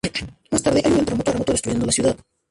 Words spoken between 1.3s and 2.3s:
destruyendo la ciudad.